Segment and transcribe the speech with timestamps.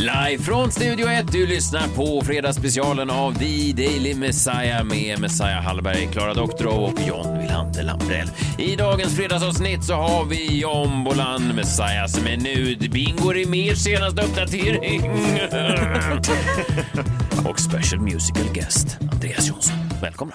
[0.00, 6.08] Live från Studio 1, du lyssnar på fredagsspecialen av The Daily Messiah med Messiah Hallberg,
[6.12, 8.30] Klara Doktorow och John Wilander Lambrell.
[8.58, 14.22] I dagens fredagsavsnitt så har vi John Bolan Messiah som är nud, Bingo Rimérs senaste
[14.22, 15.10] uppdatering
[17.46, 19.76] och special musical guest Andreas Jonsson.
[20.02, 20.34] Välkomna!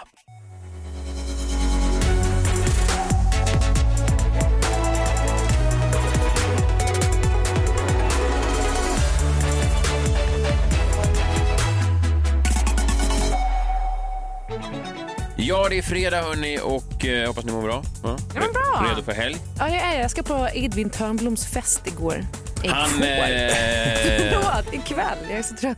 [15.75, 17.83] Det är fredag hörni och eh, hoppas ni mår bra.
[18.03, 18.85] Ja, Ja, men bra.
[18.89, 19.35] Redo för helg?
[19.59, 20.01] Ja, jag är.
[20.01, 22.25] Jag ska på Edvin Törnbloms fest igår.
[22.67, 23.05] Han, Igår.
[23.05, 25.17] eh, Förlåt, ikväll.
[25.29, 25.77] Jag är så trött.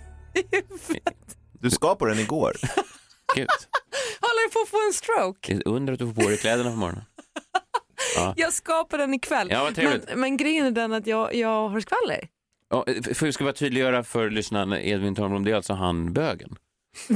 [1.60, 2.54] Du ska på den igår.
[3.36, 3.48] Gud,
[4.22, 5.54] Håller på att få en stroke.
[5.54, 7.04] det är under att du får på dig kläderna på morgonen.
[8.36, 9.48] Jag ska på den ikväll.
[9.52, 10.06] Ja, vad trevligt.
[10.10, 12.28] men, men grejen är den att jag, jag har skvaller.
[12.70, 16.56] Ja, för jag ska bara tydliggöra för lyssnarna, Edvin Törnblom, det är alltså han bögen.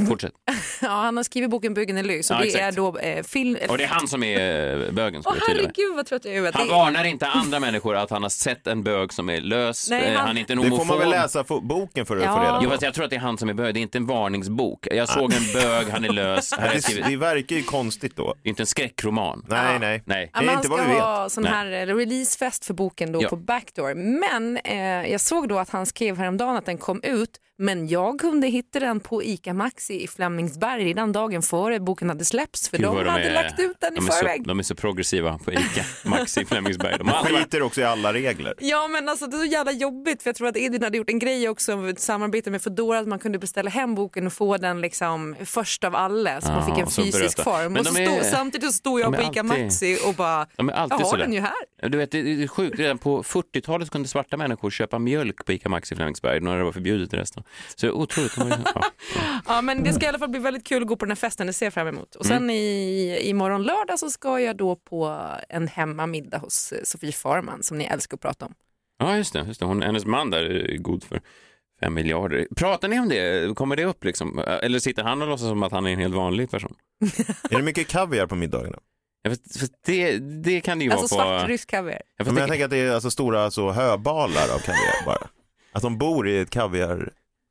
[0.08, 0.32] Fortsätt.
[0.82, 2.64] Ja, han har skrivit boken Byggen är lys och Ja, det exakt.
[2.64, 3.58] är då eh, film...
[3.70, 4.40] Och det är han som är
[4.88, 5.72] eh, bögen, ska Åh tydliggöra.
[5.78, 6.54] herregud vad trött jag är.
[6.54, 9.90] Han Det- varnar inte andra människor att han har sett en bög som är lös.
[9.90, 10.38] Nej, Eh, han- han...
[10.38, 12.36] är inte en Det får man väl läsa boken för att Ja.
[12.36, 12.70] få reda Jo, på.
[12.70, 13.74] fast jag tror att det är han som är bög.
[13.74, 14.88] Det är inte en varningsbok.
[14.92, 16.54] Jag såg en bög, han är lös.
[16.60, 17.06] Här Det, skrivit.
[17.06, 18.34] det verkar ju konstigt då.
[18.44, 19.46] Det är inte en skräckroman.
[19.50, 20.04] Nej, nej.
[20.06, 20.30] Nej.
[20.34, 21.04] Ja, Det är han inte ska vad vi vet.
[21.04, 21.52] ha sån Nej.
[21.54, 23.30] här eh, releasefest för boken då Ja.
[23.30, 23.94] på Backdoor.
[23.96, 27.30] Men eh, jag såg då att han skrev häromdagen att den kom ut
[27.62, 32.26] men jag kunde hitta den på ICA Maxi i Flemingsberg redan dagen före boken hade
[32.26, 34.42] släppts för Gud, de vad hade är- lagt ut den i de är förväg.
[34.44, 36.96] Så, de är så progressiva på ICA Maxi i Flemingsberg.
[36.98, 38.54] De har Skiter också i alla regler.
[38.60, 41.10] Ja men alltså det är så jävla jobbigt för jag tror att Edvin hade gjort
[41.10, 44.58] en grej också ett samarbete med Foodora att man kunde beställa hem boken och få
[44.58, 47.44] den liksom först av alla så man Ja, fick en fysisk berätta.
[47.44, 47.78] form.
[47.78, 49.98] Och så de stod, är- samtidigt så stod jag de på är ICA alltid- Maxi
[50.08, 51.24] och bara, De är jag alltid har sådär.
[51.24, 51.90] den ju här.
[51.90, 52.80] Du vet, det är sjukt.
[52.80, 56.64] Redan på 40-talet kunde svarta människor köpa mjölk på ICA Maxi i Flemingsberg när det
[56.64, 57.44] var förbjudet i resten.
[57.76, 58.34] Så otroligt.
[58.76, 58.84] Ja.
[59.48, 61.16] Ja men det ska i alla fall bli väldigt kul att gå på den här
[61.16, 62.16] festen, det ser jag fram emot.
[62.16, 62.50] Och sen Mm.
[62.50, 67.78] i, imorgon lördag så ska jag då på en hemmamiddag hos eh, Sofie Farman som
[67.78, 68.54] ni älskar att prata om.
[69.00, 69.44] ja, just det.
[69.48, 69.66] Just det.
[69.66, 71.22] Hon, hennes man där är god för
[71.80, 72.48] fem miljarder.
[72.56, 73.56] Pratar ni om det?
[73.56, 74.40] Kommer det upp liksom?
[74.40, 76.76] Eller sitter han och låtsas som att han är en helt vanlig person?
[77.50, 78.80] Är det mycket kaviar på middagarna?
[79.24, 81.40] Ja, för, för det, det kan det ju Alltså vara på...
[81.40, 82.02] svartrysk kaviar.
[82.18, 85.06] Ja, Men fast jag det, tänker att det är alltså stora så höbalar av kaviar
[85.06, 85.28] bara.
[85.74, 86.50] Att de bor i ett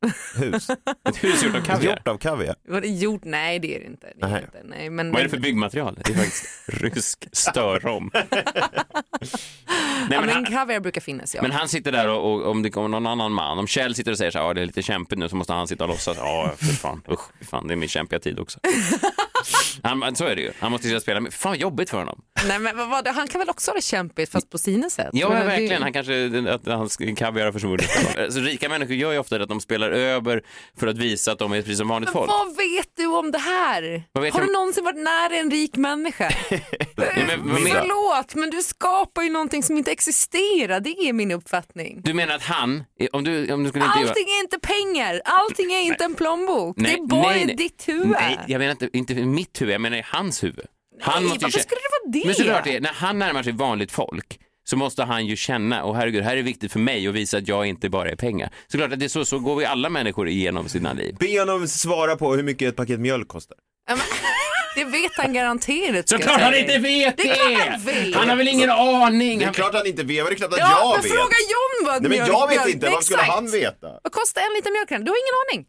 [0.01, 0.71] kaviarhus.
[1.09, 1.91] ett hus gjort av kaviar.
[1.97, 2.55] Gjort av kaviar.
[2.69, 3.25] Var det gjort?
[3.25, 4.13] Nej det är det inte.
[4.17, 4.43] Det är Nej.
[4.43, 4.63] inte.
[4.65, 5.99] Nej, men, Vad är det för byggmaterial?
[6.05, 8.11] Det är faktiskt rysk störrom.
[10.01, 11.43] Nej, ja, men, han, kaviar brukar finnas ja.
[11.43, 14.11] men han sitter där och, och om det kommer någon annan man, om Kjell sitter
[14.11, 15.91] och säger så här, ja det är lite kämpigt nu, så måste han sitta och
[15.91, 18.61] låtsas, ja för fan, usch, för fan, det är min kämpiga tid också.
[19.83, 21.99] Han, så är det ju, han måste sitta och spela, men fan vad jobbigt för
[21.99, 22.23] honom.
[22.49, 25.09] Nej, men vad, vad, han kan väl också ha det kämpigt fast på sina sätt.
[25.13, 25.83] Ja, Men det- verkligen.
[25.83, 27.91] Han kanske, att hans kaviar har försvunnit.
[28.31, 30.43] Så rika människor gör ju ofta det att de spelar över
[30.81, 32.31] för att visa att de är precis som vanligt Men folk.
[32.31, 34.03] vad vet du om det här?
[34.15, 36.31] Har jag du någonsin varit nära en rik människa?
[36.97, 40.81] Ja, men, vad men, Förlåt, men du skapar ju någonting som inte existerar.
[40.81, 42.01] Det är min uppfattning.
[42.05, 44.09] du menar att han, om du, om du skulle intervjua...
[44.11, 46.77] Allting är inte pengar, allting är inte en plånbok.
[46.79, 48.09] det är bara i ditt huvud.
[48.09, 50.67] Nej, jag menar inte, inte mitt huvud, jag menar i hans huvud.
[51.01, 52.27] Han måste ju varför kä- skulle det vara det?
[52.27, 55.97] Men såklart det, när han närmar sig vanligt folk så måste han ju känna, och
[55.97, 58.51] herregud, här är viktigt för mig att visa att jag inte bara är pengar.
[58.69, 61.17] Såklart att det är så, så går vi alla människor igenom sina liv.
[61.21, 63.57] Be honom svara på hur mycket ett paket mjölk kostar.
[63.89, 64.05] Ja, men,
[64.75, 66.09] det vet han garanterat.
[66.09, 66.61] ska jag Såklart säga han dig.
[66.61, 67.23] inte vet det!
[67.23, 68.15] Det är klart han vet.
[68.15, 69.39] Han har väl ingen aning?
[69.39, 71.03] Det är Han- klart han inte vet, men det är klart att Ja, jag men
[71.03, 71.13] vet.
[71.13, 73.35] fråga John vad Nej men mjölk- jag vet mjölk- inte, vad skulle Exakt.
[73.35, 73.89] han veta?
[74.03, 74.89] Vad kostar en liter mjölk?
[75.07, 75.61] Du har ingen aning.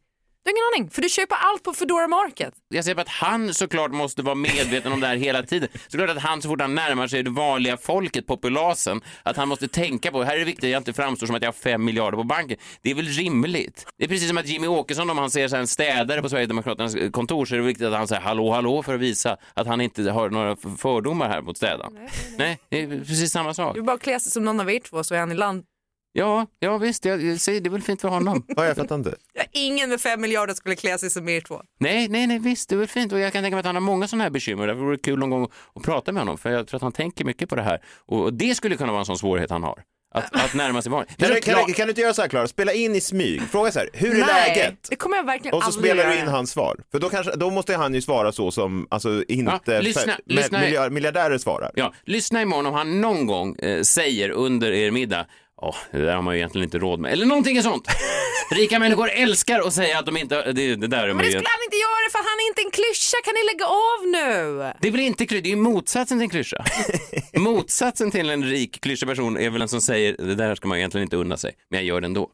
[0.43, 2.53] Du har ingen aning, för du köper allt på Foodora Market.
[2.69, 5.69] Jag säger bara att han såklart måste vara medveten om det här hela tiden.
[5.87, 9.67] Såklart att han så fort han närmar sig det vanliga folket, populasen, att han måste
[9.67, 11.85] tänka på, här är det viktigt att jag inte framstår som att jag har fem
[11.85, 12.57] miljarder på banken.
[12.81, 13.85] Det är väl rimligt?
[13.97, 16.95] Det är precis som att Jimmy Åkesson, om han ser så en städare på Sverigedemokraternas
[17.11, 19.81] kontor, så är det viktigt att han säger hallå, hallå för att visa att han
[19.81, 22.09] inte har några fördomar här mot städaren.
[22.37, 23.75] Nej, det är precis samma sak.
[23.75, 25.63] Du bara klä sig som någon av er två så är han i land.
[26.13, 28.45] Ja, ja visst, jag, jag säger det är väl fint för honom.
[28.55, 29.15] Ja, jag fattar inte.
[29.33, 31.61] Ja, ingen med fem miljarder skulle klä sig som er två.
[31.79, 33.75] Nej, nej, nej, visst, det är väl fint och jag kan tänka mig att han
[33.75, 34.67] har många sådana här bekymmer.
[34.67, 36.91] Därför vore det kul någon gång att prata med honom för jag tror att han
[36.91, 39.83] tänker mycket på det här och det skulle kunna vara en sån svårighet han har.
[40.15, 41.05] att, att närma sig barn.
[41.17, 43.01] Det Kan du, kan, du, kan du inte göra så här Klara, spela in i
[43.01, 44.87] smyg, fråga så här, hur är Nej, läget?
[44.89, 46.21] det kommer jag verkligen Och så aldrig spelar du göra.
[46.23, 46.79] in hans svar.
[46.91, 50.59] För då, kanske, då måste han ju svara så som alltså, inte lyssna- fe- lyssna-
[50.59, 51.71] miljard, miljardärer svarar.
[51.75, 55.25] Ja, lyssna imorgon om han någon gång eh, säger under er middag
[55.61, 57.11] Åh, det där har man ju egentligen inte råd med.
[57.11, 57.87] Eller någonting sånt.
[58.51, 60.51] Rika människor älskar att säga att de inte...
[60.51, 62.71] Det, det där är Men det skulle han inte göra för han är inte en
[62.71, 64.73] klyscha, kan ni lägga av nu?
[64.81, 66.65] Det är väl inte kly- det är ju motsatsen till en klyscha.
[67.39, 70.77] motsatsen till en rik klyschig person är väl en som säger det där ska man
[70.77, 72.29] egentligen inte unna sig, men jag gör det ändå.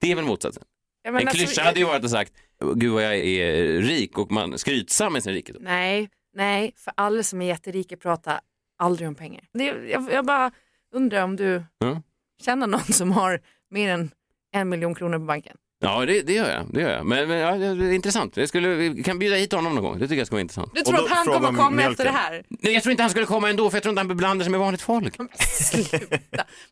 [0.00, 0.62] Det är väl motsatsen.
[1.02, 2.32] Ja, en alltså, klyscha hade ju varit att sagt,
[2.74, 5.62] gud vad jag är rik och man skrytsam med sin rikedom.
[5.62, 8.40] Nej, nej, för alla som är jätterika pratar
[8.78, 9.44] aldrig om pengar.
[9.52, 10.50] Det, jag, jag bara
[10.94, 12.02] undrar om du Ja.
[12.44, 13.40] Känner någon som har
[13.70, 14.10] mer än
[14.54, 15.56] en miljon kronor på banken?
[15.80, 16.66] Ja, det, det gör jag.
[16.74, 17.06] Det gör jag.
[17.06, 18.36] Men, men ja, det är intressant.
[18.36, 19.98] Jag skulle, vi kan bjuda hit honom någon gång.
[19.98, 20.72] Det tycker jag ska vara intressant.
[20.74, 21.90] Du tror då att han kommer komma mjölken.
[21.92, 22.42] efter det här?
[22.48, 24.50] Nej, jag tror inte han skulle komma ändå, för jag tror inte han beblandar sig
[24.50, 25.16] med vanligt folk.
[25.40, 25.98] Sluta.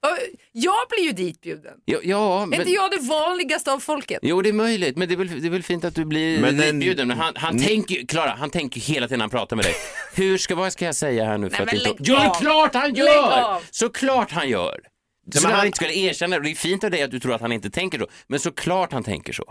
[0.01, 0.19] Vad-
[0.53, 1.73] Jag blir ju ditbjuden.
[1.85, 2.61] Ja, ja Är men...
[2.61, 4.19] inte jag det vanligaste av folket?
[4.23, 6.41] Jo, det är möjligt, men det är väl, det är väl fint att du blir
[6.41, 7.09] Men en- ditbjuden.
[7.09, 9.75] Men han, han tänker ju, Klara, han tänker hela tiden när han pratar med dig.
[10.15, 11.89] Hur ska, vad ska jag säga här nu för Nej, att men inte...
[11.89, 12.41] lägg Jo, av.
[12.41, 13.59] klart han gör!
[13.71, 14.81] Såklart han gör.
[15.35, 15.59] Så men han...
[15.59, 16.43] han- inte skulle erkänna det.
[16.45, 18.93] Det är fint av dig att du tror att han inte tänker så, men såklart
[18.93, 19.45] han tänker så.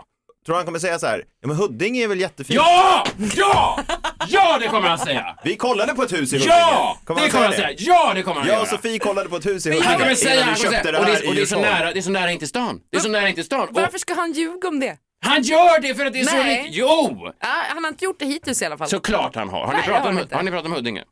[0.46, 2.56] Tror du han kommer säga så här, ja men Huddinge är väl jättefint?
[2.56, 3.06] Ja!
[3.36, 3.80] Ja!
[4.28, 5.38] Ja, det kommer han säga!
[5.44, 6.54] Vi kollade på ett hus i Huddinge.
[6.58, 6.98] Ja!
[7.04, 7.56] Kommer det kommer han det?
[7.56, 7.74] säga.
[7.78, 8.62] Ja, det kommer han Jag göra.
[8.62, 10.98] och Sofie kollade på ett hus i Han Huddinge kommer säga, han kommer säga det
[10.98, 12.80] och, det, och det, är så nära, det är så nära in till stan.
[12.90, 13.68] Det är så nära in till stan.
[13.68, 14.96] Och Varför ska han ljuga om det?
[15.24, 16.56] han gör det för att det är så Nej.
[16.62, 16.74] riktigt.
[16.76, 17.20] Jo!
[17.40, 18.88] Ja, han har inte gjort det hittills i alla fall.
[18.88, 19.60] Såklart han har.
[19.66, 20.36] Har ni, Nej, pratat jag har om, inte.
[20.36, 21.02] har ni pratat om Huddinge?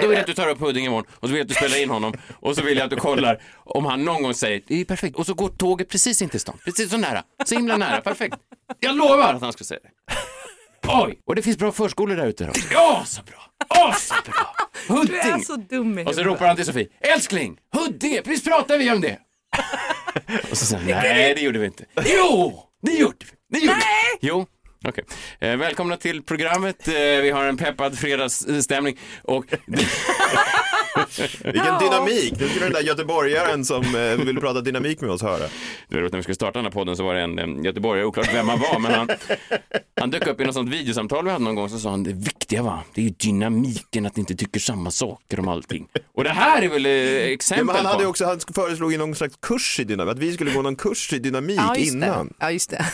[0.00, 1.54] Då vill jag att du tar upp Huddinge imorgon och så vill jag att du
[1.54, 4.62] spelar in honom och så vill jag att du kollar om han någon gång säger
[4.66, 6.58] det är perfekt och så går tåget precis in till stan.
[6.64, 7.22] Precis så nära.
[7.44, 8.00] Så himla nära.
[8.00, 8.36] Perfekt.
[8.80, 9.90] Jag lovar att han ska säga det.
[10.88, 11.18] Oj!
[11.26, 12.52] Och det finns bra förskolor där ute.
[12.72, 13.42] Ja, så bra.
[13.68, 14.54] Åh, så bra.
[15.04, 16.88] Du är så dum i Och så ropar han till Sofie.
[17.00, 19.18] Älskling, Huddinge, precis pratade vi om det.
[20.50, 21.84] Och så säger han, nej det gjorde vi inte.
[22.04, 23.58] Jo, det gjorde vi.
[23.58, 24.18] Det gjorde Nej!
[24.20, 24.28] vi.
[24.28, 24.46] Jo.
[24.84, 25.04] Okej.
[25.40, 26.88] Eh, välkomna till programmet.
[26.88, 28.98] Eh, vi har en peppad fredagsstämning.
[29.22, 29.44] Och
[31.44, 32.34] Vilken dynamik!
[32.40, 35.44] Nu skulle den där göteborgaren som eh, ville prata dynamik med oss höra.
[35.88, 38.06] du vet, när vi skulle starta den här podden så var det en eh, göteborgare,
[38.06, 39.08] oklart vem han var, men han,
[40.00, 42.12] han dök upp i något sånt videosamtal vi hade någon gång så sa han det
[42.12, 45.88] viktiga va, det är ju dynamiken, att ni inte tycker samma saker om allting.
[46.14, 48.10] Och det här är väl eh, Ja, exempel men han, hade på...
[48.10, 51.12] också, han föreslog ju någon slags kurs i dynamik, att vi skulle gå någon kurs
[51.12, 52.26] i dynamik Ja, just innan.
[52.26, 52.34] det.
[52.38, 52.84] Ja, just det.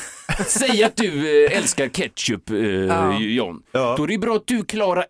[0.46, 3.18] Säg att du eh, älskar ketchup, eh, Ja.
[3.20, 3.62] John.
[3.72, 3.94] Ja.
[3.96, 5.04] Då är det bra att du, Klara,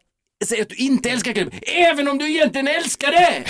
[0.44, 3.44] säger att du inte älskar ketchup, även om du egentligen älskar det.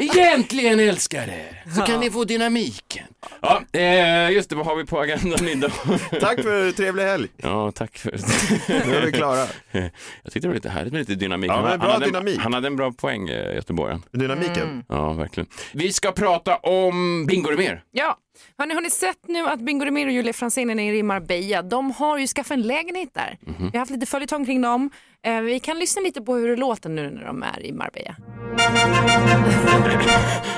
[0.18, 1.70] egentligen älskar det.
[1.76, 3.04] Så kan ni få dynamiken.
[3.40, 5.70] Ja, eh, just det, vad har vi på agendan idag?
[6.20, 7.28] Tack för trevlig helg.
[7.36, 8.10] ja, tack för...
[8.86, 9.46] Nu är vi klara.
[9.70, 11.50] Jag tyckte det var lite härligt med lite dynamik.
[11.50, 12.38] Ja, men han, bra hade, dynamik.
[12.40, 14.02] han hade en bra poäng, eh, göteborgaren.
[14.12, 14.84] Dynamiken.
[14.88, 15.46] Ja, verkligen.
[15.72, 17.82] Vi ska prata om Bingo mer.
[17.90, 18.18] Ja.
[18.58, 21.62] Hörrni, har ni sett nu att Bingo Rimér och Julia Franzén är nere i Marbella?
[21.62, 23.38] De har ju skaffat en lägenhet där.
[23.40, 23.56] Mhm.
[23.58, 24.90] Vi har haft lite följetong kring dem.
[25.26, 28.16] Eh, vi kan lyssna lite på hur det låter nu när de är i Marbella.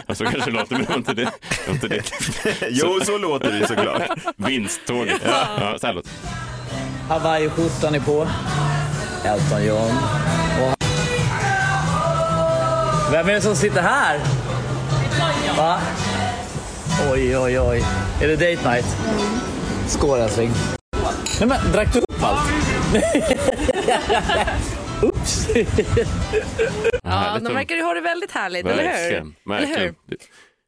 [0.06, 1.30] Alltså kanske låter, men det inte det.
[1.70, 2.02] inte det.
[2.70, 4.10] Jo, så låter det såklart.
[4.36, 5.22] Vinsttåget.
[5.24, 6.10] Ja, så här låter.
[7.08, 8.28] Hawaii-skjortan är på.
[9.24, 9.90] Elton John.
[10.62, 10.74] Och...
[13.12, 14.20] Vem är det som sitter här?
[15.56, 15.80] Va?
[17.12, 17.82] Oj, oj, oj.
[18.22, 18.86] Är det date night?
[19.88, 20.50] Skål älskling.
[21.40, 22.50] Nej men, drack du upp allt?
[25.02, 25.48] Oops.
[27.02, 28.88] Ja, de verkar ju ha det väldigt härligt, eller hur?
[28.90, 29.66] Verkligen, Eller hur?
[29.66, 29.94] verkligen.
[30.08, 30.16] Det,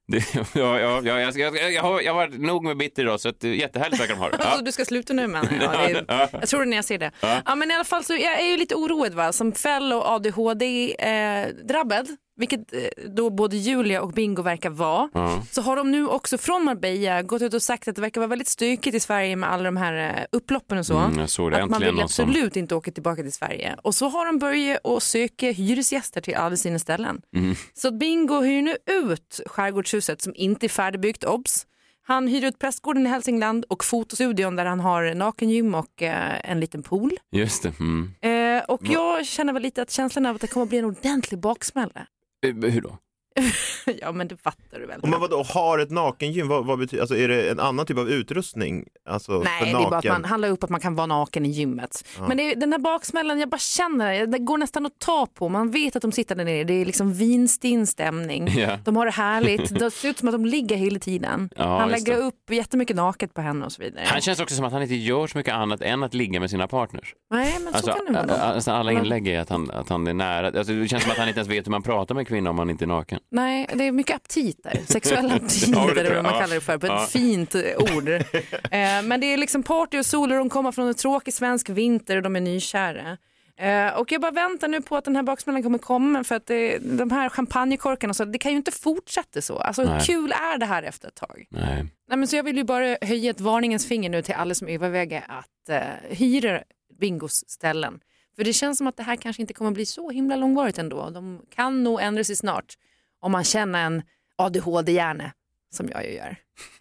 [0.08, 0.24] det,
[0.60, 3.28] ja, ja, ja, jag, jag, jag, har, jag har varit nog med bitter idag så
[3.28, 4.36] att, eh, jättehärligt verkar de ha det.
[4.36, 4.62] Alltså, Ja.
[4.64, 5.48] du ska sluta nu jag.
[5.62, 6.04] Ja, är,
[6.40, 7.10] jag tror det när jag ser det.
[7.20, 7.54] Ja.
[7.54, 12.06] men i alla fall så jag är ju lite oroad va, som fellow ADHD-drabbad,
[12.42, 12.80] vilket eh,
[13.10, 15.08] då både Julia och Bingo verkar vara,
[15.50, 18.28] så har de nu också från Marbella gått ut och sagt att det verkar vara
[18.28, 20.98] väldigt stökigt i Sverige med alla de här eh, upploppen och så.
[20.98, 23.76] Mm, såg att man vill någon som- absolut inte åka tillbaka till Sverige.
[23.82, 27.20] Och så har de börjat att söka hyresgäster till alla sina ställen.
[27.36, 27.54] Mm.
[27.74, 31.66] Så Bingo hyr nu ut skärgårdshuset som inte är färdigbyggt, obs.
[32.04, 36.60] Han hyr ut prästgården i Hälsingland och fotostudion där han har nakengym och eh, en
[36.60, 37.12] liten pool.
[37.32, 37.72] Just det.
[37.80, 38.10] Mm.
[38.22, 40.84] Eh, och jag känner väl lite att känslan av att det kommer att bli en
[40.84, 42.06] ordentlig baksmälla.
[42.42, 42.98] Eh, hur då?
[44.00, 45.00] ja men det fattar du väl?
[45.04, 48.10] Man vadå, har ett nakengym, vad, vad betyder, alltså är det en annan typ av
[48.10, 48.84] utrustning?
[49.08, 51.48] Alltså Nej, det är bara att man handlar upp att man kan vara naken i
[51.50, 52.04] gymmet.
[52.28, 55.48] Men det den här baksmällan, jag bara känner det, det går nästan att ta på.
[55.48, 58.48] Man vet att de sitter där nere, det är liksom vinstinn stämning.
[58.56, 58.78] Ja.
[58.84, 61.50] De har det härligt, det ser ut som att de ligger hela tiden.
[61.56, 62.18] Ja, han lägger det.
[62.22, 64.04] upp jättemycket naket på henne och så vidare.
[64.06, 66.50] Han känns också som att han inte gör så mycket annat än att ligga med
[66.50, 67.14] sina partners.
[67.30, 68.54] Nej, men Alltså, så kan det vara.
[68.54, 70.46] nästan alla inlägg är att han, att han är nära.
[70.46, 72.50] Alltså, det känns som att han inte ens vet hur man pratar med en kvinna
[72.50, 73.18] om man inte är naken.
[73.30, 74.80] Nej, det är mycket aptiter.
[74.86, 77.06] Sexuella aptiter Ja, eller vad man kallar det för på ett Ja.
[77.10, 78.08] fint ord.
[78.70, 81.68] Eh, Men det är liksom party och sol och de kommer från en tråkig svensk
[81.68, 83.18] vinter och de är nykära.
[83.56, 86.46] Eh, Och jag bara väntar nu på att den här baksmällan kommer komma för att
[86.46, 89.58] det, de här champagnekorkarna, så, det kan ju inte fortsätta så.
[89.58, 90.06] Alltså hur Nej.
[90.06, 91.46] kul är det här efter ett tag?
[91.50, 91.84] Nej.
[92.08, 94.68] Nej, men så jag vill ju bara höja ett varningens finger nu till alla som
[94.68, 95.80] överväger att eh,
[96.16, 96.60] hyra
[97.00, 98.00] bingos ställen.
[98.36, 101.10] För det känns som att det här kanske inte kommer bli så himla långvarigt ändå.
[101.10, 102.74] De kan nog ändra sig snart
[103.22, 104.02] om man känner en
[104.36, 105.32] ADHD-hjärna
[105.74, 106.36] som jag ju gör.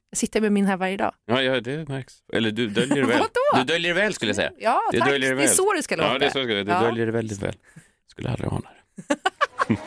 [0.10, 1.14] Jag sitter med min här varje dag.
[1.26, 2.14] Ja, ja, det märks.
[2.34, 3.22] Eller du döljer det väl.
[3.56, 4.52] Du döljer det väl skulle jag säga.
[4.60, 5.10] Ja, Det tack.
[5.10, 5.56] döljer det Det är väl.
[5.56, 6.14] så det ska låta.
[6.14, 6.82] Ja, det är så det ska Du Ja.
[6.82, 7.56] döljer det väldigt väl.
[8.08, 9.78] Skulle aldrig ana det.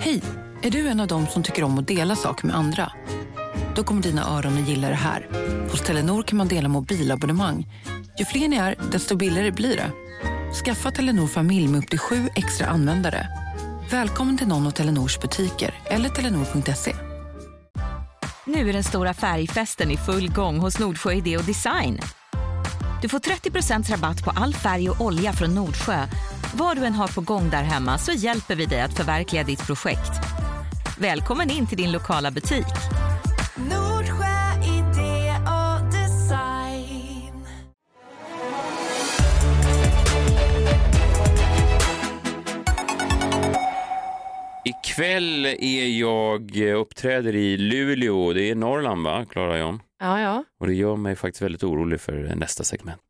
[0.00, 0.22] Hej!
[0.62, 2.92] Är du en av dem som tycker om att dela saker med andra?
[3.74, 5.28] Då kommer dina öron att gilla det här.
[5.70, 7.66] Hos Telenor kan man dela mobilabonnemang.
[8.18, 9.90] Ju fler ni är, desto billigare blir det.
[10.64, 13.28] Skaffa Telenor familj med upp till sju extra användare.
[13.90, 16.94] Välkommen till någon av Telenors butiker eller telenor.se.
[18.44, 22.00] Nu är den stora färgfesten i full gång hos Nordsjö Idé och Design.
[23.02, 26.06] Du får 30% rabatt på all färg och olja från Nordsjö.
[26.54, 29.66] Vad du än har på gång där hemma så hjälper vi dig att förverkliga ditt
[29.66, 30.12] projekt.
[30.98, 32.99] Välkommen in till din lokala butik.
[45.00, 48.32] Ikväll är jag eh, uppträder i Luleå.
[48.32, 49.82] Det är Norrland va, Klara Jan?
[50.00, 50.44] Ja, ja.
[50.60, 53.00] Och det gör mig faktiskt väldigt orolig för nästa segment.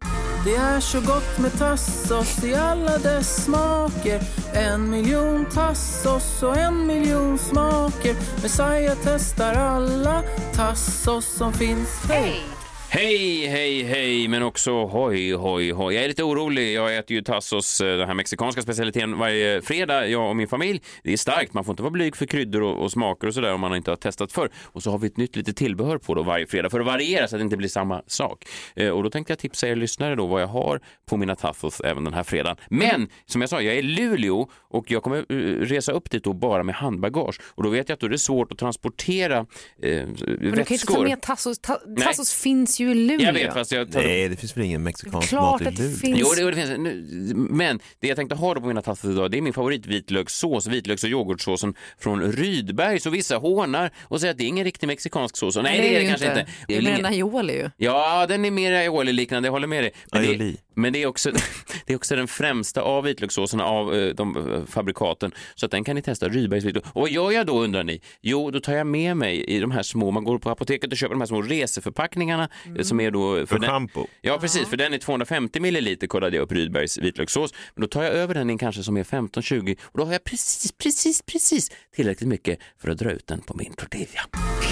[0.44, 4.20] Det är så gott med tassos i alla dess smaker
[4.54, 10.22] En miljon tassos och en miljon smaker Messiah testar alla
[10.54, 12.59] tassos som finns Hej!
[12.92, 15.94] Hej, hej, hej, men också hoj, hoj, hoj.
[15.94, 16.74] Jag är lite orolig.
[16.74, 20.82] Jag äter ju tassos, eh, den här mexikanska specialiteten, varje fredag, jag och min familj.
[21.02, 23.54] Det är starkt, man får inte vara blyg för kryddor och, och smaker och sådär
[23.54, 24.50] om man inte har testat förr.
[24.64, 27.28] Och så har vi ett nytt litet tillbehör på då varje fredag för att variera
[27.28, 28.44] så att det inte blir samma sak.
[28.76, 31.80] Eh, och då tänkte jag tipsa er lyssnare då vad jag har på mina tassos
[31.80, 32.56] även den här fredagen.
[32.70, 36.24] Men som jag sa, jag är i Luleå och jag kommer eh, resa upp dit
[36.24, 37.40] då bara med handbagage.
[37.54, 39.46] Och då vet jag att då är det svårt att transportera eh,
[39.82, 41.04] Men du kan ju inte ta vätskor.
[41.08, 41.58] med tassos.
[41.58, 43.26] Ta, tassos finns ju i Luleå.
[43.26, 45.76] Jag vet, fast jag tar Nej, det finns väl ingen mexikansk Klart mat i att
[45.76, 45.96] det Luleå?
[45.98, 46.18] finns.
[46.38, 47.32] Jo, det, det finns.
[47.34, 51.10] Men det jag tänkte ha på mina tassos idag, det är min favoritvitlökssås, vitlöks och
[51.10, 53.00] yoghurtsåsen från Rydberg.
[53.00, 55.56] Så vissa hånar och säger att det är ingen riktig mexikansk sås.
[55.56, 56.46] Och nej, det är det ju kanske inte.
[56.68, 57.70] Det är väl mer en aioli ju.
[57.76, 59.92] Ja, den är mer aioli-liknande, jag håller med dig.
[60.12, 60.56] Men, det, Aioli.
[60.80, 61.30] Men det, är också,
[61.86, 65.32] det är också den främsta av vitlökssåserna av eh, de eh, fabrikaten.
[65.54, 66.84] Så att den kan ni testa, Rydbergs vitlök.
[66.86, 68.00] Och vad gör jag då undrar ni?
[68.20, 70.98] Jo, då tar jag med mig i de här små, man går på apoteket och
[70.98, 73.46] köper de här små reseförpackningarna eh, som är då...
[73.46, 74.06] För den- schampo?
[74.20, 77.54] Ja, precis, för den är 250 milliliter kollade jag upp Rydbergs vitlökssås.
[77.74, 80.24] Men då tar jag över den i kanske som är 15-20 och då har jag
[80.24, 84.20] precis, precis, precis tillräckligt mycket för att dra ut den på min tortilla.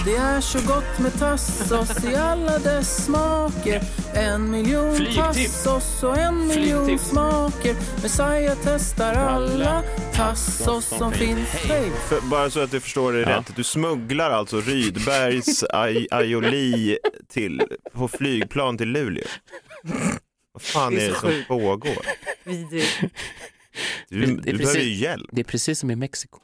[0.08, 3.82] Det är så gott med tassos i alla dess smaker
[4.14, 5.62] En miljon Flygtips.
[5.64, 7.10] tassos och en miljon Flygtips.
[7.10, 9.82] smaker Messiah testar alla
[10.14, 11.90] tassos som finns Hej!
[12.08, 16.98] För, bara så att du förstår det rätt, du smugglar alltså Rydbergs ai- aioli
[17.28, 17.62] till,
[17.92, 19.24] på flygplan till Luleå?
[20.52, 21.96] Vad fan Det är är det som pågår?
[22.44, 22.98] Vidrigt.
[24.08, 25.28] Du, Det är du behöver precis- ju hjälp.
[25.32, 26.38] Det är precis som i Mexiko.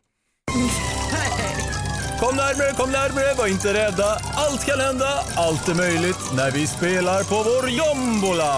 [2.35, 4.19] Kom närmare, kom närmare, var inte rädda.
[4.35, 8.53] Allt kan hända, allt är möjligt när vi spelar på vår jombola.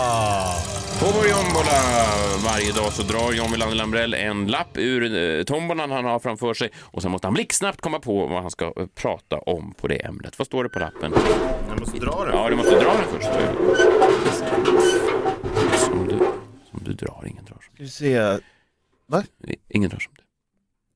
[1.01, 1.79] På vår jombola
[2.45, 6.55] varje dag så drar John Wilander Lambrell en lapp ur eh, tombolan han har framför
[6.55, 9.89] sig och sen måste han blixtsnabbt komma på vad han ska eh, prata om på
[9.89, 10.39] det ämnet.
[10.39, 11.13] Vad står det på lappen?
[11.69, 12.37] Jag måste dra den.
[12.37, 13.29] Ja, du måste dra den först.
[15.85, 16.19] Som du,
[16.71, 18.39] som du drar, ingen drar som Ska vi se.
[19.39, 19.55] du.
[19.69, 20.23] Ingen drar som du.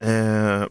[0.07, 0.67] Eh,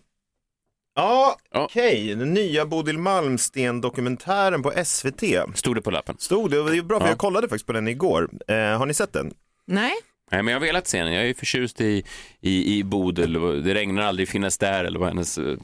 [0.99, 1.63] ja, Ja.
[1.63, 2.15] okej.
[2.15, 5.23] Den nya Bodil Malmsten-dokumentären på SVT.
[5.55, 6.15] Stod det på lappen?
[6.19, 7.11] Stod det, och det är bra för Ja.
[7.11, 8.29] jag kollade faktiskt på den igår.
[8.47, 9.33] Eh, har ni sett den?
[9.67, 9.91] Nej,
[10.31, 11.13] Nej, men jag har velat se den.
[11.13, 12.03] Jag är förtjust i,
[12.41, 13.38] i, i Bodil.
[13.38, 15.57] och Det regnar aldrig finnas där eller vad hennes eh,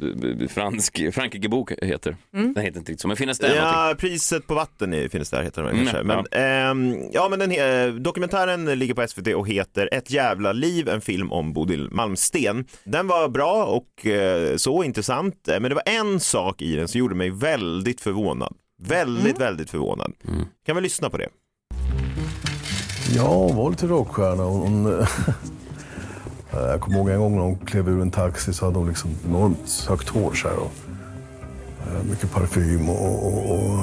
[0.49, 2.15] fransk, Frankrike-bok heter.
[2.31, 3.71] Den heter inte riktigt så, men finnas där någonting.
[3.89, 6.03] Ja, priset på vatten i- finns där heter den Mm, kanske.
[6.03, 11.01] Men, ehm, ja, men den, dokumentären ligger på SVT och heter Ett jävla liv, en
[11.01, 12.65] film om Bodil Malmsten.
[12.83, 16.87] Den var bra och eh, så intressant, eh, men det var en sak i den
[16.87, 18.55] som gjorde mig väldigt förvånad.
[18.83, 20.13] Väldigt, väldigt förvånad.
[20.65, 21.27] Kan vi lyssna på det?
[23.09, 24.43] Ja, hon var lite rockstjärna.
[24.43, 25.05] Hon, hon,
[26.51, 29.11] jag kommer ihåg en gång när hon klev ur en taxi så hade hon liksom
[29.27, 30.71] enormt högt hår så här, och
[31.87, 33.79] eh, mycket parfym och, och, och, och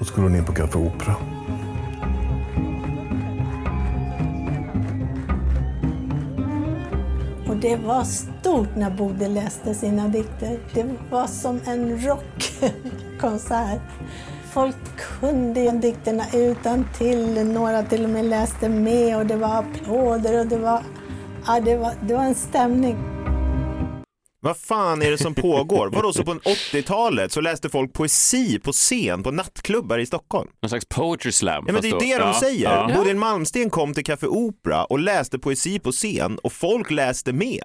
[0.00, 1.16] eh, skulle hon in på Café Opera.
[7.48, 10.58] Och det var stort när Bodil läste sina dikter.
[10.74, 13.80] Det var som en rockkonsert.
[14.52, 14.76] Folk
[15.20, 17.44] kunde ju dikterna utan till.
[17.44, 20.82] några till och med läste med och det var applåder och det var,
[21.46, 23.11] ja, det var, det var en stämning.
[24.44, 25.90] Vad fan är det som pågår?
[25.92, 30.50] Vadå, så på 80-talet så läste folk poesi på scen på nattklubbar i Stockholm?
[30.62, 31.64] Någon slags poetry slam.
[31.66, 32.64] Ja men det är det då- de ja, säger.
[32.64, 32.90] ja.
[32.96, 37.62] Bodil Malmsten kom till Café Opera och läste poesi på scen och folk läste med.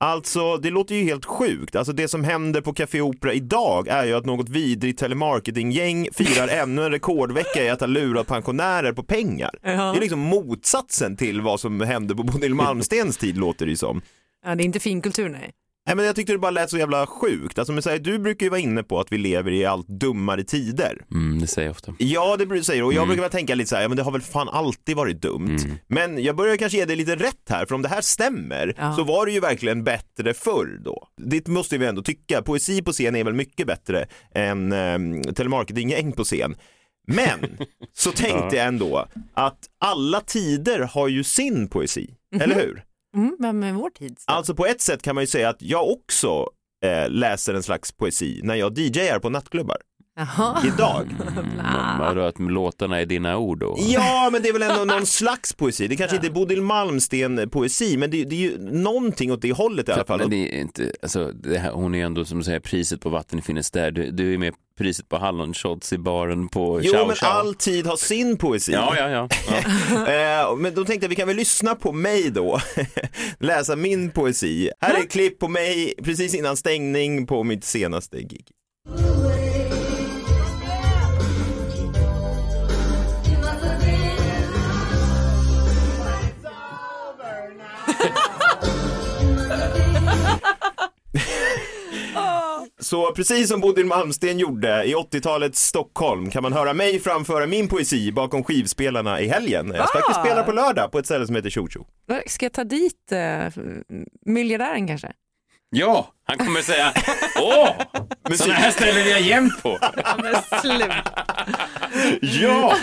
[0.00, 1.76] Alltså det låter ju helt sjukt.
[1.76, 6.48] Alltså det som händer på Café Opera idag är ju att något vidrigt telemarketinggäng firar
[6.48, 9.50] ännu en rekordvecka i att ha lurat pensionärer på pengar.
[9.62, 13.76] Det är liksom motsatsen till vad som hände på Bodil Malmstens tid låter det ju
[13.76, 14.02] som.
[14.46, 15.52] Ja, det är inte finkultur nej.
[15.86, 17.58] Nej, men jag tyckte det bara lät så jävla sjukt.
[17.58, 19.88] Alltså, men, så här, du brukar ju vara inne på att vi lever i allt
[19.88, 21.04] dummare tider.
[21.12, 21.94] Mm, det säger jag ofta.
[21.98, 23.08] Ja, det säger och jag Mm.
[23.08, 25.58] brukar väl tänka lite så här, ja men det har väl fan alltid varit dumt.
[25.88, 28.92] Men jag börjar kanske ge dig lite rätt här, för om det här stämmer Ja.
[28.96, 31.08] så var det ju verkligen bättre förr då.
[31.22, 32.42] Det måste vi ändå tycka.
[32.42, 36.54] Poesi på scen är väl mycket bättre än um, telemarketinggäng på scen.
[37.08, 37.58] Men
[37.92, 42.82] så tänkte jag ändå att alla tider har ju sin poesi, eller hur?
[43.16, 44.18] Mm, men med vår tid.
[44.26, 46.46] Alltså på ett sätt kan man ju säga att jag också
[46.84, 49.76] eh, läser en slags poesi när jag DJar på nattklubbar.
[50.18, 50.62] Jaha.
[50.66, 51.16] Idag.
[51.98, 53.76] Vadå, att låtarna är dina ord då?
[53.78, 55.88] Ja, men det är väl ändå någon slags poesi.
[55.88, 59.52] Det kanske inte är Bodil Malmsten poesi, men det, det är ju någonting åt det
[59.52, 60.18] hållet i alla fall.
[60.18, 63.08] Men det är inte, alltså, det här, hon är ändå som du säger priset på
[63.08, 63.90] vatten finnes där.
[63.90, 67.28] Du, du är med priset på hallonshots i baren på Jo, Chow men Chow.
[67.28, 68.72] all tid har sin poesi.
[68.72, 69.28] Ja, ja, ja.
[69.48, 69.56] ja.
[70.12, 72.60] Eh, men då tänkte jag vi kan väl lyssna på mig då,
[73.38, 74.70] läsa min poesi.
[74.80, 78.46] Här är ett klipp på mig precis innan stängning på mitt senaste gig.
[92.86, 97.68] Så precis som Bodil Malmsten gjorde i 80-talets Stockholm kan man höra mig framföra min
[97.68, 99.72] poesi bakom skivspelarna i helgen.
[99.74, 101.68] Jag ska faktiskt spela på lördag på ett ställe som heter Tjo.
[102.26, 103.62] Ska jag ta dit uh,
[104.26, 105.12] miljardären kanske?
[105.70, 106.92] ja, han kommer säga
[107.42, 107.68] åh,
[108.36, 109.78] sådana här ställen är jag jämt på.
[112.20, 112.76] Ja,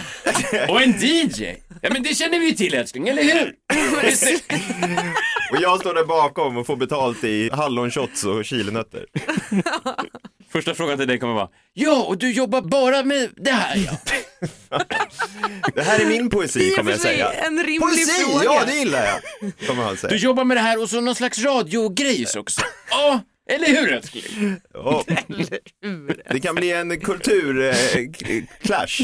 [0.69, 1.45] och en DJ.
[1.85, 3.53] Ja, men det känner vi ju till älskling, eller hur?
[5.51, 9.05] Och jag står där bakom och får betalt i hallonshots och chilinötter.
[10.51, 13.97] Första frågan till dig kommer vara, ja, och du jobbar bara med det här ja.
[15.75, 17.31] Det här är min poesi kommer jag säga.
[17.31, 18.43] en rimlig Poesi, fråga.
[18.43, 19.21] ja det gillar jag.
[19.67, 20.15] Kommer han Du säga.
[20.15, 22.61] jobbar med det här och så någon slags radiogrejs också.
[22.89, 24.55] Ja, eller hur älskling?
[24.73, 25.03] Ja.
[26.29, 29.01] Det kan bli en kulturclash.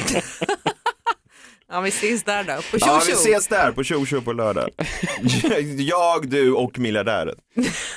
[1.72, 2.54] Ja, vi ses där då.
[2.54, 3.30] På Ja, vi Tjo Tjo.
[3.30, 4.70] ses där på Tjo på lördag.
[5.78, 7.36] Jag, du och miljardären.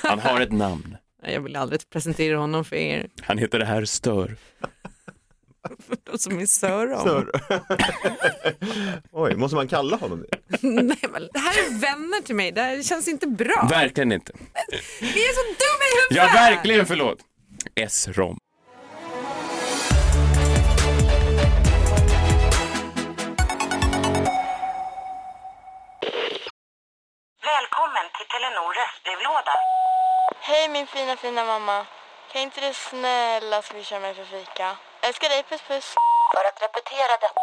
[0.03, 0.97] Han har ett namn.
[1.27, 3.07] Jag vill aldrig presentera honom för er.
[3.21, 4.35] Han heter det här Stör.
[6.11, 6.99] De som är sör om.
[7.01, 7.31] Stör.
[9.11, 10.57] Oj, måste man kalla honom det?
[10.61, 12.51] Nej, men det här är vänner till mig.
[12.51, 13.67] Det här känns inte bra.
[13.69, 14.33] Verkligen inte.
[15.01, 16.35] Ni är så dumma i Ja, huvudet.
[16.35, 17.17] verkligen förlåt.
[17.75, 18.37] S-rom.
[28.23, 29.55] Till Telenor röstbrevlåda.
[30.41, 31.85] Hej min fina fina mamma.
[32.31, 34.67] Kan inte du snälla swisha mig för fika?
[35.07, 35.87] Älskar dig, puss puss.
[36.33, 37.39] För att repetera detta.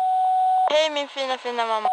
[0.73, 1.89] Hej min fina fina mamma.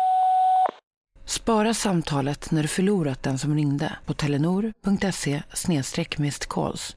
[1.26, 5.41] Spara samtalet när du förlorat den som ringde på telenor.se
[6.50, 6.95] calls.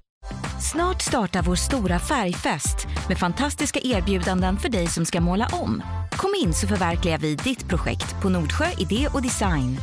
[0.73, 5.83] Snart startar vår stora färgfest med fantastiska erbjudanden för dig som ska måla om.
[6.17, 9.79] Kom in så förverkligar vi ditt projekt på Nordsjö Idé och Design.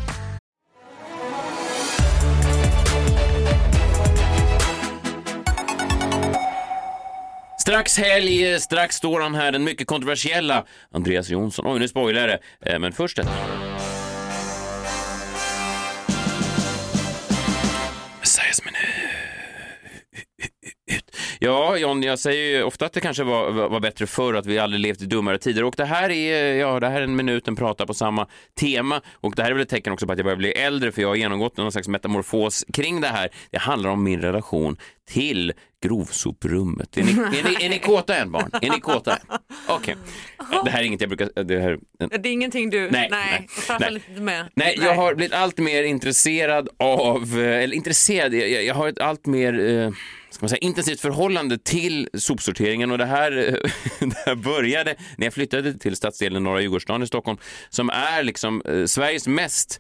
[7.68, 11.68] Strax helg, strax står han här, den mycket kontroversiella Andreas Jonsson.
[11.68, 12.40] Oj, nu spoilar det.
[12.62, 13.67] Eh, men först detta.
[21.48, 24.60] Ja, John, jag säger ju ofta att det kanske var, var, bättre förr, att vi
[24.60, 25.64] aldrig levt i dummare tider.
[25.64, 28.28] Och det här är, ja, det här är en minuten prata på samma
[28.60, 29.02] tema.
[29.14, 31.02] Och det här är väl ett tecken också på att jag börjar bli äldre, för
[31.02, 33.30] jag har genomgått någon slags metamorfos kring det här.
[33.52, 34.78] Det handlar om min relation
[35.10, 36.98] till grovsoprummet.
[36.98, 38.52] Är ni, är ni, är ni kåta än, barn?
[38.62, 39.18] Är ni kåta?
[39.68, 39.96] Okej.
[40.66, 41.44] Det här är inget jag brukar...
[41.44, 41.80] Det här,
[42.18, 42.90] Det är ingenting du...
[42.92, 43.48] Nej, nej.
[43.70, 43.92] nej, nej.
[43.92, 44.46] lite med.
[44.56, 49.00] Nej, jag har blivit allt mer intresserad av, eh, eller intresserad, jag, jag har ett
[49.00, 49.92] allt mer, eh,
[50.44, 53.32] man säga, intensivt förhållande till sopsorteringen och det här,
[54.00, 57.38] det här började när jag flyttade till stadsdelen Norra Djurgårdsstaden i Stockholm
[57.70, 59.80] som är liksom eh, Sveriges mest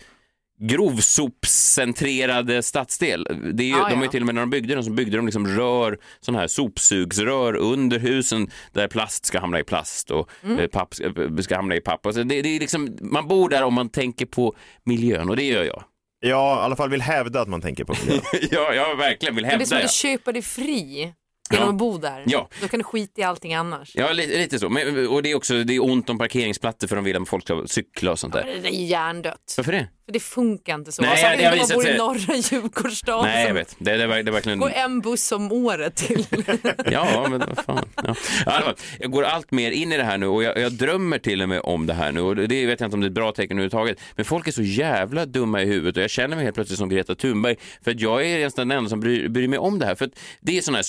[0.60, 3.28] grovsopscentrerade stadsdel.
[3.54, 4.12] Det är ju, Ja, De ju ja.
[4.12, 7.56] till och med när de byggde den så byggde de liksom rör, sådana här sopsugsrör
[7.56, 10.60] under husen där plast ska hamna i plast och Mm.
[10.60, 12.06] eh, papp ska, ska hamna i papp.
[12.06, 15.44] Alltså det, det är liksom, man bor där om man tänker på miljön och det
[15.44, 15.84] gör jag.
[16.20, 18.22] Ja, i alla fall vill hävda att man tänker på miljön.
[18.52, 19.84] ja, jag verkligen vill Men det är hävda som det.
[19.86, 21.14] att köpa dig fri
[21.52, 21.72] genom Ja.
[21.72, 22.24] att bo där.
[22.26, 22.50] Ja.
[22.62, 23.92] Då kan du skita i allting annars.
[23.96, 24.70] Ja, lite, lite så.
[24.70, 27.44] Men, och det är också det är ont om parkeringsplatser för de vill att folk
[27.44, 28.60] ska cykla och sånt där.
[28.62, 29.54] det är hjärndött.
[29.58, 29.88] Varför det?
[30.06, 31.02] För det funkar inte så.
[31.02, 33.76] Nej, alltså, det har inte man bor i norra Djurgårdsstaden Nej, jag vet.
[33.80, 34.60] Det, det, det verkligen...
[34.60, 36.26] går en buss om året till.
[36.92, 37.90] Ja, men vad fan.
[37.96, 38.16] Ja.
[38.46, 41.20] Ja, fall, jag går allt mer in i det här nu och jag, jag drömmer
[41.20, 43.10] till och med om det här nu och det vet jag inte om det är
[43.10, 44.00] ett bra tecken överhuvudtaget.
[44.16, 46.90] Men folk är så jävla dumma i huvudet och jag känner mig helt plötsligt som
[46.90, 49.86] Greta Thunberg för att jag är nästan den enda som bryr, bryr mig om det
[49.86, 50.84] här för att det är sådana här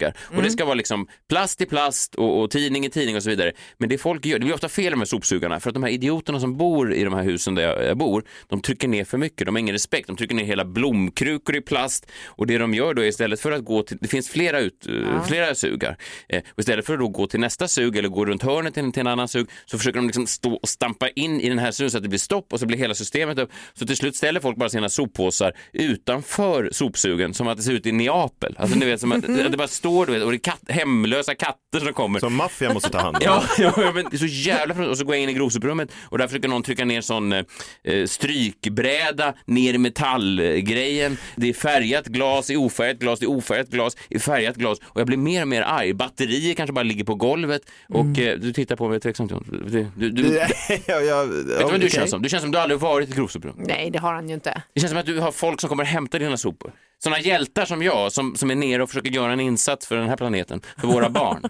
[0.00, 3.22] sopsugar och det ska vara liksom plast i plast och, och tidning i tidning och
[3.22, 3.52] så vidare.
[3.78, 6.40] Men det folk gör, det blir ofta fel med sopsugarna för att de här idioterna
[6.40, 9.46] som bor i de här husen där jag, jag bor, de trycker ner för mycket,
[9.46, 12.94] de har ingen respekt, de trycker ner hela blomkrukor i plast och det de gör
[12.94, 15.96] då är istället för att gå till, det finns flera, ut, eh, flera sugar,
[16.28, 18.92] eh, och istället för att då gå till nästa sug eller gå runt hörnet till,
[18.92, 21.70] till en annan sug så försöker de liksom stå och stampa in i den här
[21.70, 23.50] sugen så att det blir stopp och så blir hela systemet upp.
[23.74, 27.86] Så till slut ställer folk bara sina soppåsar utanför sopsugen som att det ser ut
[27.86, 28.54] i Neapel.
[28.58, 30.60] Alltså ni vet som att det, det bara står du vet, och det är katt,
[30.68, 32.20] hemlösa katter som kommer.
[32.20, 33.22] Som maffian måste ta hand om.
[33.24, 34.88] Ja, ja men det är så jävla.
[34.88, 37.44] Och så går jag in i grovsoprummet och där försöker någon trycka ner sån eh,
[38.06, 41.16] strykbräda ner i metallgrejen.
[41.36, 45.00] Det är färgat glas i ofärgat glas, det är ofärgat glas i färgat glas och
[45.00, 45.94] jag blir mer och mer arg.
[45.94, 49.32] Batterier kanske bara ligger på golvet och eh, du tittar på mig tveksamt.
[49.66, 50.50] Du, du, du, vet
[50.86, 52.22] ja, ja, du vad du känns som?
[52.22, 53.54] Du känns som du aldrig varit i ett grovsoprum.
[53.58, 54.62] Nej, det har han ju inte.
[54.74, 56.72] Det känns som att du har folk som kommer hämta dina sopor.
[57.02, 60.08] Sådana hjältar som jag som, som är nere och försöker göra en insats för den
[60.08, 61.42] här planeten, för våra barn.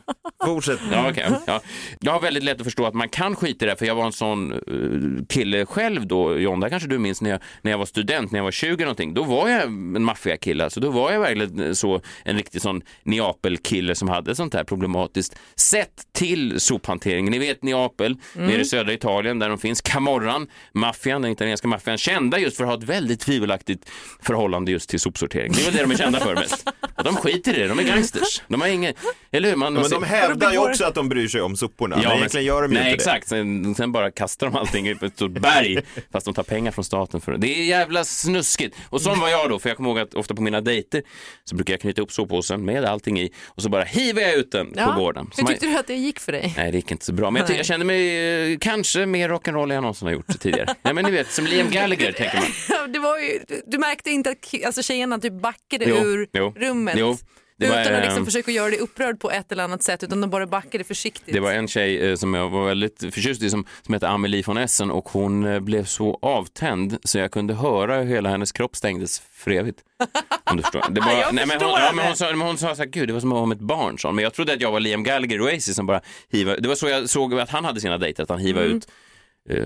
[0.46, 0.80] Fortsätt.
[0.92, 1.30] Ja, okej.
[1.46, 1.60] ja.
[2.00, 4.06] Jag har väldigt lätt att förstå att man kan skita i det, för jag var
[4.06, 7.78] en sån eh, kille själv då, John, där kanske du minns när jag, när jag
[7.78, 11.12] var student, när jag var 20 någonting, då var jag en maffiakille, alltså då var
[11.12, 17.30] jag verkligen så en riktig sån Neapel-kille som hade sånt här problematiskt sätt till sophantering.
[17.30, 21.98] Ni vet Neapel, nere i södra Italien där de finns, Camorran, maffian, den italienska maffian,
[21.98, 23.90] kända just för att ha ett väldigt tvivelaktigt
[24.22, 25.39] förhållande just till sopsortering.
[25.48, 26.68] Det är väl det de är kända för mest.
[26.94, 28.42] Att de skiter i det, de är gangsters.
[28.48, 28.96] De har inget,
[29.32, 29.56] eller hur?
[29.56, 32.06] Man, man Men de ser- hävdar ju också att de bryr sig om soporna, men
[32.16, 33.28] egentligen gör de ju nej, inte exakt.
[33.28, 35.78] Sen, sen bara kastar de allting i ett stort berg
[36.12, 37.38] fast de tar pengar från staten för det.
[37.38, 38.76] Det är jävla snuskigt.
[38.90, 41.02] Och sån var jag då, för jag kommer ihåg att ofta på mina dejter
[41.44, 44.52] så brukar jag knyta upp soppåsen med allting i och så bara hivar jag ut
[44.52, 45.30] den på gården.
[45.32, 46.54] Så Hur man- tyckte du att det gick för dig?
[46.56, 47.30] Nej, det gick inte så bra.
[47.30, 50.74] Men jag, jag kände mig eh, kanske mer rock'n'roll än jag någonsin har gjort tidigare.
[50.82, 52.92] Nej, men ni vet, som Liam Gallagher tänker man.
[52.92, 56.94] Det var ju, du, märkte inte att alltså, tjejerna typ backade Jo, ur jo, rummet
[56.98, 57.16] jo.
[57.56, 60.02] Det var, utan att eh, liksom försöka göra dig upprörd på ett eller annat sätt
[60.02, 61.34] utan de bara backade försiktigt.
[61.34, 64.42] Det var en tjej eh, som jag var väldigt förtjust i som, som heter Amelie
[64.46, 68.52] von Essen och hon eh, blev så avtänd så jag kunde höra hur hela hennes
[68.52, 69.78] kropp stängdes för evigt.
[70.50, 70.84] Om du förstår.
[70.90, 72.08] Det var, Jag nej, men hon, förstår ja, men henne.
[72.08, 73.62] hon, sa, men hon sa så här, gud det var som att vara med ett
[73.62, 74.12] barn sa.
[74.12, 76.60] Men jag trodde att jag var Liam Gallagher i Oasis som bara hivade.
[76.60, 78.76] Det var så jag såg att han hade sina dejter, att han hivade Mm.
[78.78, 78.88] ut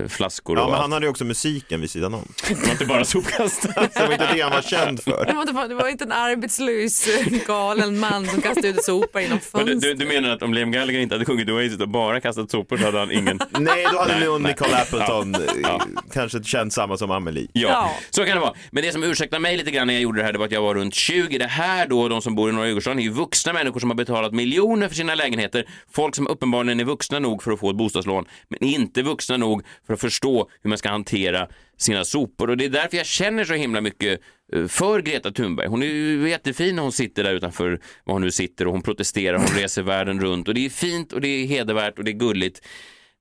[0.09, 0.81] flaskor Ja, och men allt.
[0.81, 2.27] han hade ju också musiken vid sidan om.
[2.47, 3.89] Det var inte bara sopkastare.
[3.93, 5.25] Det var inte det han var känd för.
[5.25, 9.21] Det var, inte, det var inte en arbetslös eh, galen man som kastade ut sopor
[9.21, 9.97] genom Men du, fönstret.
[9.99, 12.77] du, du menar att om Liam Gallagher inte hade sjungit Oasis och bara kastat sopor
[12.77, 13.39] så hade han ingen...
[13.59, 14.41] Nej, då hade nog.
[14.41, 15.75] Nicole Appleton Ja.
[15.75, 17.47] eh, kanske känt samma som Amelie.
[17.53, 17.91] Ja, Ja.
[18.09, 18.53] så kan det vara.
[18.71, 20.51] Men det som ursäktar mig lite grann när jag gjorde det här, det var att
[20.51, 21.37] jag var runt 20.
[21.37, 23.95] Det här då, de som bor i Norra Djurgårdsstaden, är ju vuxna människor som har
[23.97, 25.65] betalat miljoner för sina lägenheter.
[25.91, 29.63] Folk som uppenbarligen är vuxna nog för att få ett bostadslån, men inte vuxna nog
[29.87, 32.49] för att förstå hur man ska hantera sina sopor.
[32.49, 34.21] Och det är därför jag känner så himla mycket
[34.53, 35.67] eh, för Greta Thunberg.
[35.67, 38.81] Hon är ju jättefin när hon sitter där utanför var hon nu sitter och hon
[38.81, 42.11] protesterar, hon reser världen runt och det är fint och det är hedervärt och det
[42.11, 42.61] är gulligt.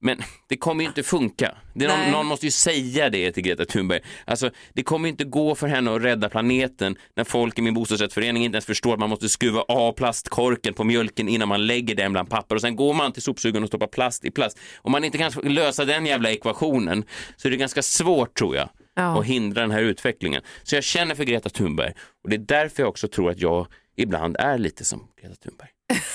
[0.01, 1.55] Men det kommer ju inte funka.
[1.75, 4.01] Det någon, någon måste ju säga det till Greta Thunberg.
[4.25, 8.45] Alltså, det kommer inte gå för henne att rädda planeten när folk i min bostadsrättsförening
[8.45, 12.13] inte ens förstår att man måste skruva av plastkorken på mjölken innan man lägger den
[12.13, 14.59] bland papper och sen går man till sopsugaren och stoppar plast i plast.
[14.83, 17.05] Om man inte kan lösa den jävla ekvationen
[17.37, 19.21] så är det ganska svårt tror jag Ja.
[19.21, 20.43] att hindra den här utvecklingen.
[20.63, 21.93] Så jag känner för Greta Thunberg
[22.25, 25.69] och det är därför jag också tror att jag ibland är lite som Greta Thunberg.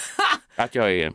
[0.55, 1.11] att jag är,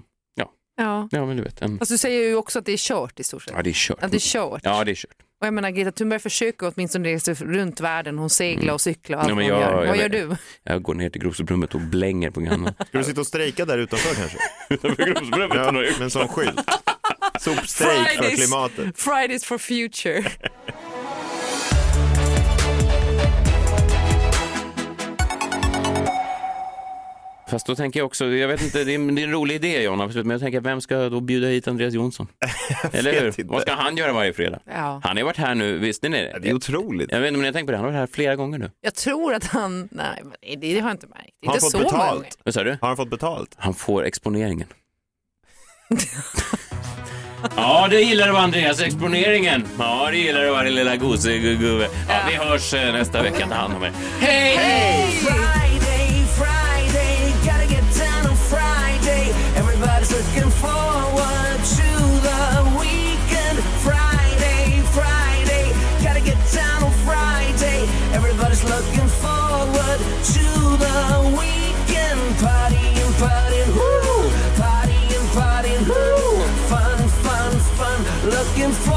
[0.77, 1.09] ja, Ja.
[1.11, 3.25] ja men du vet, en, Fast du säger ju också att det är kört i
[3.25, 3.55] stort sett.
[3.57, 4.03] ja det är kört.
[4.03, 4.61] Att det är kört.
[4.65, 5.17] Ja, det är kört.
[5.41, 8.19] Och jag menar Greta Thunberg försöker åtminstone resa runt världen.
[8.19, 9.81] Hon seglar och cyklar och allt Ja, men vad hon jag- gör.
[9.85, 10.37] jag Vad gör vet- du?
[10.63, 12.75] Jag går ner till grovsoprummet och blänger på grannen.
[12.89, 14.39] Ska du sitta och strejka där utanför kanske?
[14.75, 15.57] Utanför grovsoprummet?
[15.57, 16.61] Ja, med en sån skylt.
[17.41, 18.99] Sopstrejk för klimatet.
[19.01, 20.25] Fridays for future.
[27.55, 29.83] Fast då tänker jag också, jag vet inte, det är, det är en rolig idé
[29.83, 32.27] John, absolut, men jag tänker vem ska då bjuda hit Andreas Jonsson?
[32.93, 33.27] Eller hur?
[33.27, 33.45] inte.
[33.45, 34.59] Vad ska han göra varje fredag?
[34.67, 35.01] Ja.
[35.05, 36.39] Han har varit här nu, visste ni det?
[36.43, 37.13] Det är otroligt.
[37.13, 38.59] Jag vet inte om ni har tänkt på det, han har varit här flera gånger
[38.59, 38.71] nu.
[38.81, 41.31] Jag tror att han, nej men det har jag inte märkt.
[41.47, 42.39] Har han Inte fått betalt?
[42.45, 42.79] Vad sa du?
[42.81, 43.55] Har han fått betalt?
[43.57, 44.69] Han får exponeringen.
[47.57, 49.65] Ja, det gillar du Andreas, exponeringen.
[49.79, 51.89] Ja, det gillar du va din lilla gosegubbe.
[52.09, 53.93] Ja, vi hörs eh, nästa vecka, ta hand om er.
[54.21, 55.11] Hej!
[55.11, 55.64] Friday,
[60.35, 61.89] looking forward to
[62.27, 63.59] the weekend.
[63.87, 67.87] Friday, Friday, gotta get down on Friday.
[68.13, 69.99] Everybody's looking forward
[70.35, 70.47] to
[70.85, 72.21] the weekend.
[72.43, 74.31] Partying, partying, woo!
[74.59, 76.43] Partying, partying, woo!
[76.69, 78.31] Fun, fun, fun.
[78.31, 78.94] Looking forward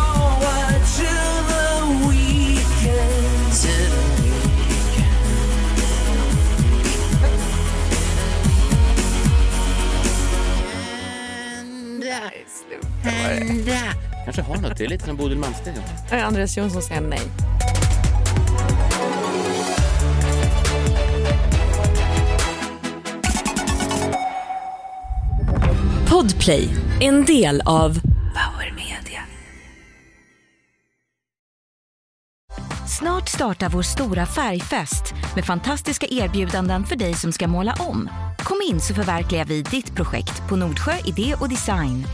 [14.25, 15.73] Kanske har något, det är lite som Bodil Malmsten.
[16.11, 17.21] Andreas Jonsson säger nej.
[26.09, 26.69] Podplay,
[27.01, 29.21] en del av Power Media.
[32.87, 38.09] Snart startar vår stora färgfest med fantastiska erbjudanden för dig som ska måla om.
[38.37, 42.05] Kom in så förverkligar vi ditt projekt på Nordsjö Idé och Design.